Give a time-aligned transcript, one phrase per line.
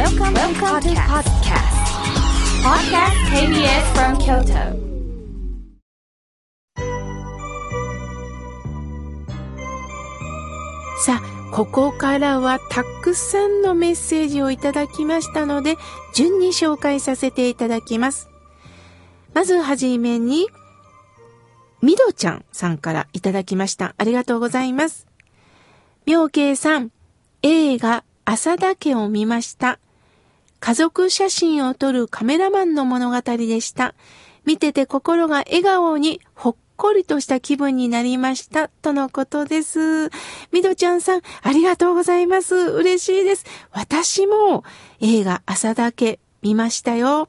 [0.00, 1.76] Welcome, Welcome to podcast.
[2.64, 4.72] Podcast KBS from Kyoto.
[11.04, 15.76] さあ、ここからはたくさんのメッセージをいただきましたので、
[16.14, 18.30] 順に紹介させていただきます。
[19.34, 20.48] まずはじめに、
[21.82, 23.94] みどちゃんさんからいただきました。
[23.98, 25.06] ありがとうございます。
[26.06, 26.90] 妙慶さん、
[27.42, 29.78] 映画朝田家を見ました。
[30.60, 33.94] 家族写真を撮るカメラマンの物語でした。
[34.44, 38.68] 見てて心が笑顔にほっこりとした気分になりました。
[38.68, 40.10] とのことです。
[40.52, 42.54] みどちゃんさん、ありがとうございます。
[42.56, 43.44] 嬉しいです。
[43.72, 44.64] 私も
[45.00, 47.26] 映画朝だけ見ましたよ。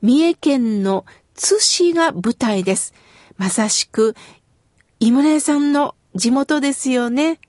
[0.00, 2.94] 三重県の津市が舞台です。
[3.36, 4.14] まさしく、
[5.00, 7.40] 井村屋さんの地元ですよね。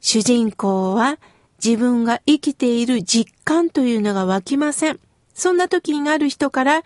[0.00, 1.18] 主人公は
[1.64, 4.98] 自分が生きている実感というのが湧きません。
[5.34, 6.82] そんな時にある人から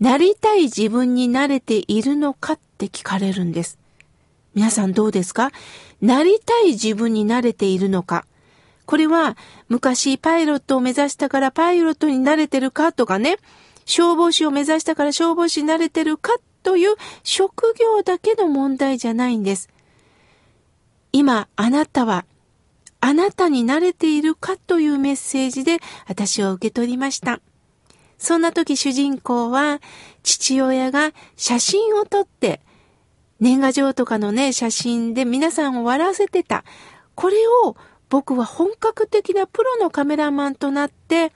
[0.00, 3.78] なりたい自分になれているのかって聞かれるんです。
[4.54, 5.50] 皆さんどうですか？
[6.00, 8.24] なりたい自分になれているのか
[8.86, 9.36] これは
[9.68, 13.38] 昔パイロットを目指したからパイロットになれてるかとかね、
[13.86, 19.68] 消防士を目指したから消防士になれてるかという職業だけの問題じゃないんです。
[21.12, 22.24] 今あなたは
[23.06, 25.76] あなたに慣れているかというメッセージで
[26.08, 27.40] 私は受け取りました。
[28.16, 29.82] そんな時主人公は
[30.22, 32.62] 父親が写真を撮って
[33.40, 36.64] 年賀状とかのね、写真で皆さんを笑わせてた。
[37.14, 37.76] これを
[38.08, 41.30] 僕は本格的なプロのカメラマンとなって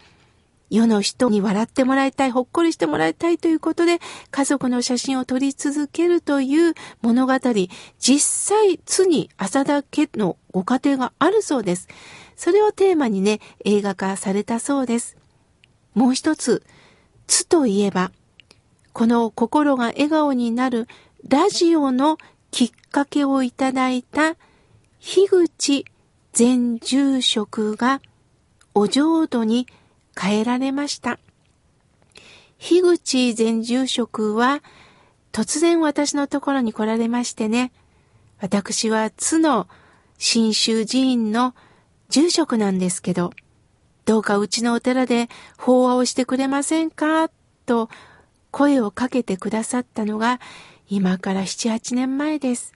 [0.70, 7.34] 世の人に笑ってもらいたい、ほっこりしてもらいたいということで、家族の写真を撮り続けるという物語、
[7.98, 11.88] 実際、つに浅田家のご家庭があるそうです。
[12.36, 15.16] それをテーマにね、映画化されたそうです。
[15.94, 16.62] もう一つ、
[17.26, 18.12] つといえば、
[18.92, 20.86] この心が笑顔になる
[21.28, 22.18] ラジオの
[22.50, 24.36] きっかけをいただいた
[25.00, 25.84] 樋口
[26.36, 28.00] 前住職が
[28.74, 29.66] お浄土に
[30.18, 31.18] 変えられました。
[32.58, 34.62] 樋口前住職は
[35.30, 37.70] 突然私のところに来られましてね、
[38.40, 39.68] 私は津の
[40.18, 41.54] 新州寺院の
[42.08, 43.32] 住職なんですけど、
[44.04, 47.30] どうかうちのお寺で法話をしてくれませんか？
[47.66, 47.90] と
[48.50, 50.40] 声をかけてくださったのが
[50.88, 52.72] 今から7、8年前です。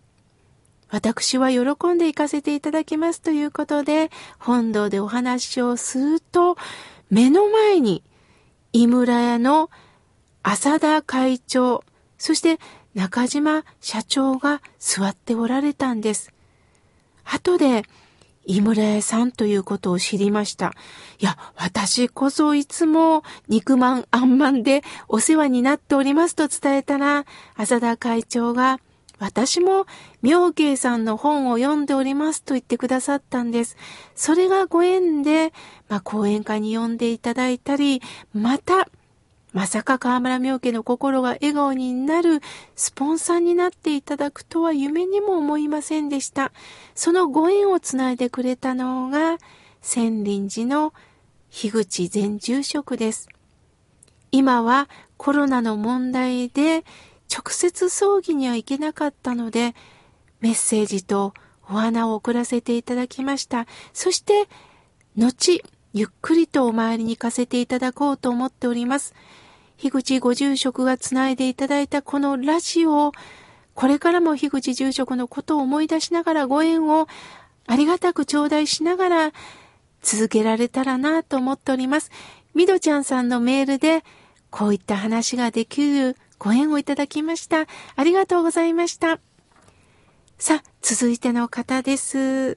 [0.91, 1.61] 私は喜
[1.95, 6.59] んで行かせていただきますということで、本堂でお話をすると、
[7.13, 8.03] 目の前に、
[8.73, 9.69] 井村屋の
[10.43, 11.85] 浅田会長、
[12.17, 12.59] そして
[12.95, 16.33] 中島社長が座っておられたんです。
[17.23, 17.83] 後で、
[18.47, 20.73] 井村屋さんということを知りました。
[21.19, 28.81] いや、私こそいつも肉まんあんまんでお世話になっておりますと伝えたら、浅田会長が、
[29.23, 29.87] 私も
[30.21, 33.77] 妙慶さんの本を読んでおりますと言ってくださったんです。
[34.17, 35.53] それがご縁で、
[35.89, 38.03] まあ、講演会に呼んでいただいたり、
[38.35, 38.89] また、
[39.53, 42.41] まさか河村明家の心が笑顔になる
[42.75, 46.51] スポンサーになっていただくとは夢にも思いませんでした。
[46.97, 49.39] そのご縁をつないでくれたのが、
[49.83, 50.93] 千林寺の
[51.49, 53.29] 樋口前住職です。
[54.33, 56.85] 今はコロナの問題で
[57.33, 59.75] 直接葬儀には行けなかったので、
[60.41, 61.33] メッセージと
[61.65, 63.67] お花を送らせていただきました。
[63.95, 64.49] そして、
[65.17, 65.63] 後、
[65.95, 69.15] ゆっくりとお参りに行かせていただこうと思っております。
[69.79, 73.13] 樋口ご住職がつないでいただいたこのラジオ、
[73.75, 77.09] これからも樋口住職のことを思い出しながらご縁を
[77.67, 79.33] ありがたく頂戴しながら
[80.03, 82.11] 続けられたらなと思っております。
[82.55, 84.05] みどちゃんさんのメールで
[84.51, 87.69] こういった話ができるご縁をいただきました。
[87.95, 89.21] ありがとうございました。
[90.39, 92.57] さあ、続いての方です。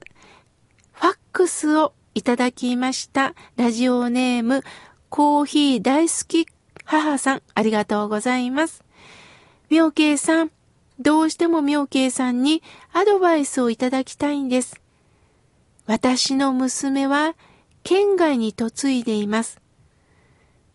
[0.98, 3.36] ァックスをいただきました。
[3.54, 4.64] ラジオネーム、
[5.08, 6.48] コーヒー大好き
[6.84, 8.82] 母さん、ありがとうございます。
[9.70, 10.50] 妙慶さん、
[10.98, 14.80] どうしても妙慶さんにアドバイスをいただきたいんです。
[15.86, 17.36] 私の娘は
[17.84, 19.60] 県外に嫁いでいます。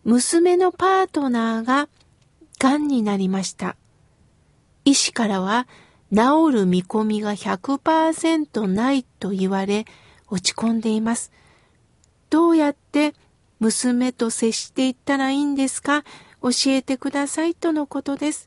[0.02, 1.90] 娘のパートナーが
[2.62, 3.74] 癌になりました。
[4.84, 5.66] 医師からは
[6.14, 9.84] 治る見込みが100%ないと言われ
[10.28, 11.32] 落ち込んでいます。
[12.30, 13.14] どうやって
[13.58, 16.04] 娘と接していったらいいんですか？
[16.40, 18.46] 教えてくださいとのことです。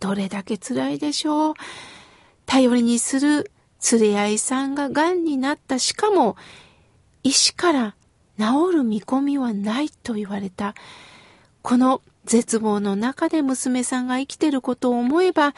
[0.00, 1.54] どれだけ辛いでしょう？
[2.44, 3.52] 頼りにする
[3.92, 6.36] 連れ合いさんが癌になったしかも
[7.22, 7.94] 医師から
[8.36, 10.74] 治る見込みはないと言われた。
[11.64, 15.54] この絶望の中で娘さんが生きてることを思えば、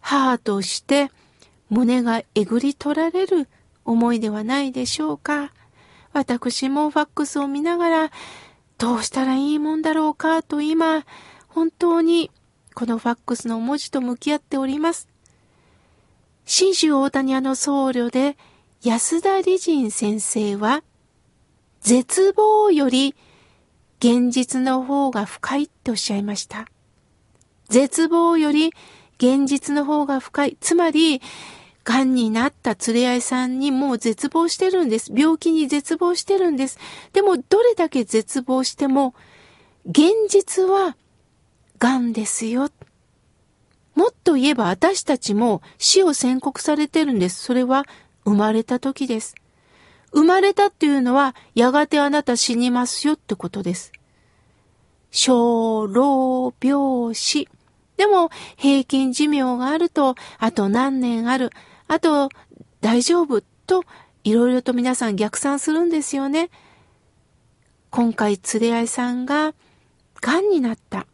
[0.00, 1.10] 母として
[1.68, 3.48] 胸がえぐり取られる
[3.84, 5.52] 思いではないでしょうか。
[6.12, 8.10] 私もファックスを見ながら、
[8.78, 11.04] どうしたらいいもんだろうかと今、
[11.48, 12.30] 本当に
[12.72, 15.08] このファックスの文字と向き合っております。
[16.44, 18.36] 新州大谷屋の僧侶で
[18.84, 20.84] 安田理人先生は、
[21.80, 23.16] 絶望より
[23.98, 26.66] 現実の方が深いっておっしゃいました。
[27.68, 28.72] 絶望より
[29.18, 30.56] 現実の方が深い。
[30.60, 31.20] つまり、
[31.84, 35.12] 癌になった連れ合いさんにもう絶望してるんです。
[35.14, 36.78] 病気に絶望してるんです。
[37.12, 39.14] でも、どれだけ絶望しても、
[39.86, 40.96] 現実は
[41.78, 42.70] 癌ですよ。
[43.94, 47.42] もっと言えば私たちも死を宣告されてるんです。
[47.42, 47.84] それは
[48.24, 49.34] 生まれた時です。
[50.12, 53.92] 生まれたっていうのは、やがてあなた死にますよってことです。
[55.10, 57.48] 小老病死。
[57.96, 61.50] でも、平均寿命があると、あと何年ある、
[61.88, 62.28] あと
[62.80, 63.84] 大丈夫と、
[64.24, 66.50] いろいろと皆さん逆算するんですよね。
[67.90, 69.54] 今回、連れ合いさんが、
[70.20, 71.06] 癌になった。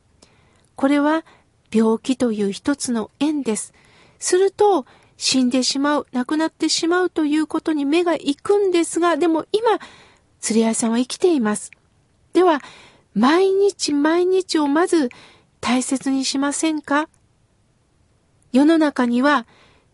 [0.76, 1.24] これは、
[1.72, 3.72] 病気という一つの縁です。
[4.18, 9.78] すると、死んでしまう、亡くなってしまうということに目が行くんですが、でも今、
[10.40, 11.70] 釣り合いさんは生きています。
[12.32, 12.60] では、
[13.14, 15.08] 毎日毎日をまず
[15.60, 17.08] 大切にしませんか？
[18.52, 19.46] 世の中には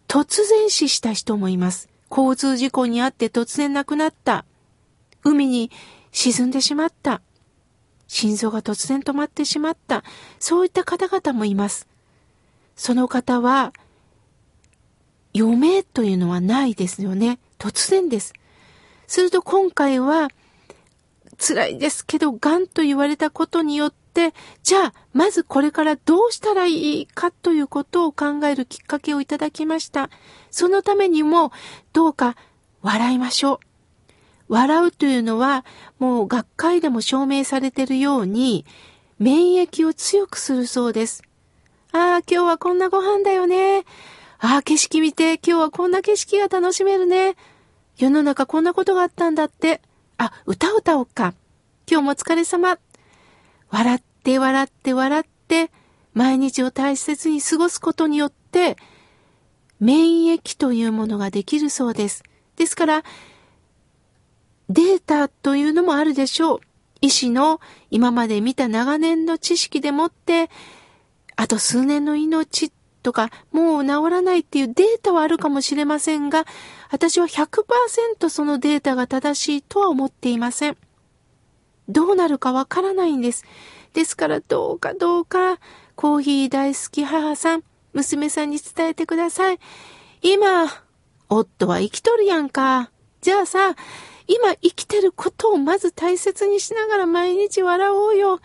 [0.09, 1.91] 突然死した人もいます。
[2.11, 4.47] 交通事故にあって突然亡くなった。
[5.23, 5.71] 海に
[6.13, 7.21] 沈んでしまった。
[8.09, 10.03] 心臓が突然止まってしまった。
[10.39, 11.87] そういった方々もいます。
[12.75, 13.73] その方は
[15.35, 17.39] 余命というのはないですよね。
[17.59, 18.33] 突然です。
[19.07, 20.29] すると今回は、
[21.39, 30.11] 辛いですけど、癌と言われたことによって、じゃあ、まずこれからどうしたらいいかということを考えるきっかけをいただきました。
[30.51, 31.53] そのためにも、
[31.93, 32.37] どうか
[32.83, 33.59] 笑いましょう。
[34.49, 35.65] 笑うというのは、
[35.99, 38.67] もう学会でも証明されているように、
[39.19, 41.23] 免疫を強くするそうです。
[41.93, 43.85] ああ、今日はこんなご飯だよね。
[44.43, 47.37] ああ、景色見て、今日はこんな景色が楽しめるね。
[47.99, 49.83] 世の中こんなことがあったんだって。
[50.17, 51.35] あ、歌を歌おうか。
[51.87, 52.79] 今日もお疲れ様。
[53.69, 55.71] 笑って笑って笑って、
[56.15, 58.79] 毎日を大切に過ごすことによって、
[59.79, 62.23] 免疫というものができるそうです。
[62.57, 63.05] ですから、
[64.71, 66.61] データというのもあるでしょう。
[67.03, 67.61] 医師の
[67.91, 70.49] 今まで見た長年の知識でもって、
[71.37, 76.47] あと数年の命とか、もう治らないっていうデータはあるかもしれませんが、
[76.91, 80.77] 私は100%そのデータが正しいとは思っていません。
[81.89, 83.45] どうなるかわからないんです。
[83.93, 85.59] ですからどうかどうか、
[85.97, 89.59] コーヒー大好き母さん、娘さんに伝えてください。
[90.23, 90.67] 今、
[91.29, 92.91] 夫は生きとるやんか。
[93.21, 93.75] じゃあさ、
[94.27, 98.41] 今生きてることをまず大切にしながら毎日笑おうよ。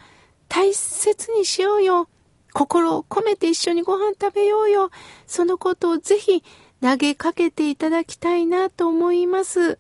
[0.47, 2.09] 大切にしようよ。
[2.55, 4.89] 心を込めて一緒にご飯食べようよ。
[5.27, 6.41] そのことをぜひ
[6.81, 9.77] 投げかけていただきたいなと思います。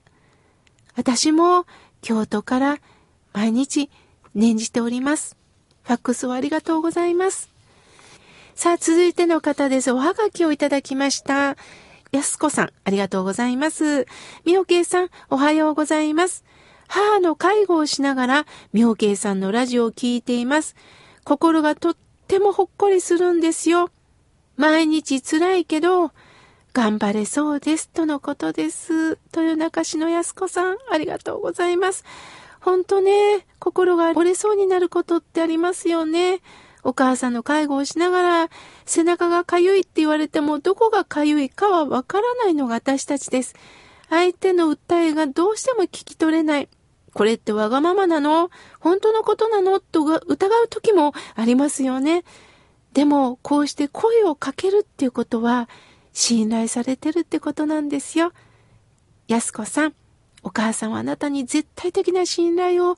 [0.97, 1.65] 私も
[2.01, 2.79] 京都から
[3.31, 3.89] 毎日
[4.35, 5.37] 念じております。
[5.83, 7.49] ファックスをありがとうございます。
[8.55, 9.93] さあ、続いての方です。
[9.93, 11.55] おはがきをいただきました。
[12.11, 14.05] やすこさん、ありがとうございます。
[14.43, 16.43] みおけいさん、おはようございます。
[16.89, 20.75] 母の介護をしながら、みおけいさんのラジオを聞いています。
[21.23, 21.95] 心がとっ
[22.25, 23.91] ってもほっこりするんですよ。
[24.57, 26.11] 毎日辛いけど、
[26.73, 27.87] 頑張れそうです。
[27.89, 29.19] とのことです。
[29.31, 32.03] 豊中市の安子さん、ありがとうございます。
[32.61, 36.41] ほんとね、心が折れそうになることってありますよね。
[36.83, 38.49] お母さんの介護をしながら、
[38.87, 43.53] 背中がかゆいって言われても、どこがかゆいかはわからないのが私たちです。
[44.09, 46.69] 相手の訴えがどうしても聞き取れない。
[47.15, 48.51] これってわがままなの？
[48.81, 49.79] 本当のことなの？
[49.79, 52.25] と疑う時もありますよね。
[52.91, 55.69] でも、こうして声をかけるっていうことは、
[56.11, 58.33] 信頼されてるってことなんですよ。
[59.29, 59.93] 安子さん、
[60.43, 62.97] お母さんはあなたに絶対的な信頼を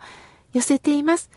[0.52, 1.30] 寄せています。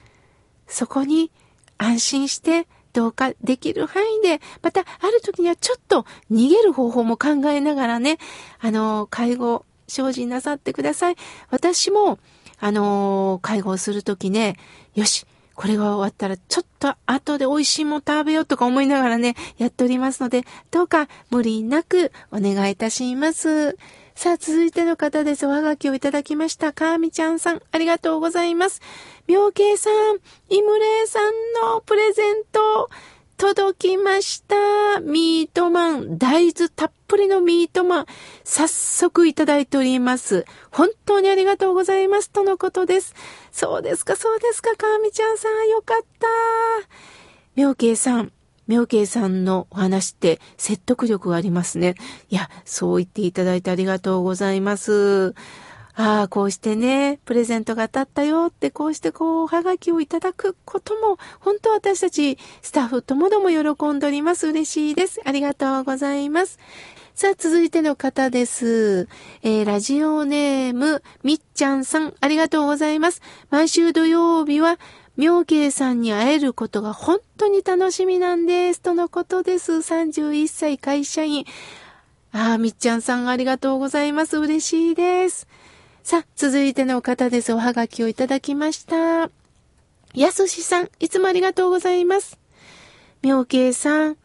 [0.66, 1.30] そこに
[1.76, 8.16] 安心してどうかできる範囲で、またある時にはちょっと逃げる方法も考えながらね、
[8.58, 11.16] あの、介護、精進なさってください。
[11.50, 12.18] 私も
[12.60, 14.56] あのー、介護をするときね、
[14.94, 23.76] よし、これが終わったらちょっと後で美味しいもん食べようとか思いながらね、やっておりますので、どうか無理なくお願いいたします。
[24.14, 25.46] さあ、続いての方です。
[25.46, 26.72] おはがきをいただきました。
[26.72, 28.80] かーみちゃんさん、ありがとうございます。
[29.26, 31.32] 妙慶さん、イムレイさん
[31.72, 32.90] のプレゼント、
[33.40, 35.00] 届きました。
[35.00, 36.18] ミートマン。
[36.18, 38.06] 大豆たっぷりのミートマン。
[38.44, 40.44] 早速いただいております。
[40.70, 42.30] 本当にありがとうございます。
[42.30, 43.14] とのことです。
[43.50, 45.70] そうですか、そうですか、かみちゃんさん。
[45.70, 46.26] よかった。
[47.56, 48.30] 妙慶さん。
[48.68, 51.94] 妙慶さんのお話って説得力がありますね。
[52.28, 55.34] いや、そう言っていただいてありがとうございます。
[55.94, 64.48] ああ、こうしてね、プレゼントが当たったよって、こうしてこう、おはがきをいただくことも、本当私たち、スタッフともども喜んでおります。
[64.48, 65.20] 嬉しいです。
[65.24, 66.58] ありがとうございます。
[67.14, 69.08] さあ、続いての方です。
[69.42, 73.20] えー、ラジオネーム、みっちゃんさん、ありがとうございます。
[73.50, 74.78] 毎週土曜日は、
[75.16, 78.80] 妙慶さんに会えることが本当に楽しみなんです。
[78.80, 79.72] とのことです。
[79.72, 81.44] 31歳会社員。
[82.32, 84.38] ああ、みっちゃんさんありがとうございます。
[84.38, 85.46] 嬉しいです。
[86.02, 87.52] さあ、続いての方です。
[87.52, 89.30] おはがきをいただきました。
[90.14, 92.38] やすしさん、いつもありがとうございます。
[93.22, 94.16] 妙慶さん、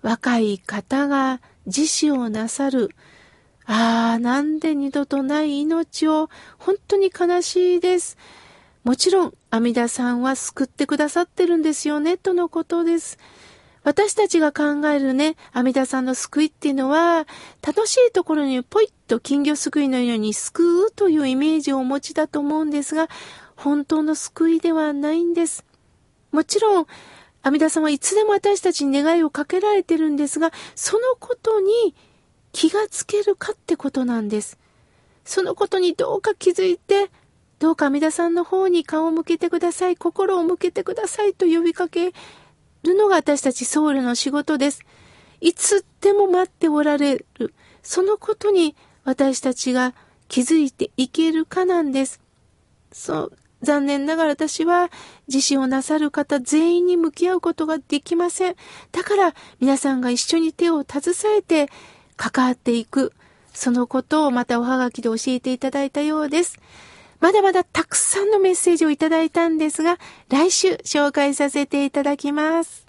[0.00, 2.90] 若い方が自死をなさる。
[3.66, 8.16] ああ、なんで二度とない命を、本当に悲しいです。
[8.84, 13.18] もちろん、阿弥陀さんは救ってくださってるんですよね、とのことです。
[13.84, 17.26] 私たちが考えるね、阿弥陀さんの救いっていうのは、
[17.64, 23.08] 楽しいところにポイッと金魚すくいのように救うというイメージをお持ちだと思うんですが、
[23.56, 25.66] 本当の救いではないんです。
[26.32, 26.86] もちろん、
[27.42, 31.94] 阿弥陀さんはいつでも私たちに願いをかけられてるんですが、そのことに
[32.52, 34.58] 気がつけるかってことなんです。
[35.26, 37.10] そのことにどうか気づいて、
[37.58, 42.14] どうか阿弥陀さんの方に顔を向けてください、心を向けてくださいと呼びかけ
[42.84, 44.82] るのが私たちソウルの仕事です。
[45.40, 47.54] いつでも待っておられる。
[47.82, 49.94] そのことに私たちが
[50.28, 52.20] 気づいていけるかなんです。
[52.92, 54.90] そう、残念ながら私は
[55.26, 58.56] 自死をなさる方全員に向き合うことができません。
[58.92, 61.68] だから皆さんが一緒に手を携えて
[62.16, 63.12] 関わっていく。
[63.52, 66.58] そのことをまたおはがきで教えていただいたようです。
[67.24, 69.96] まだまだたくさんのメッセージをいただいたんですが、
[70.28, 72.83] 来週紹介させていただきます。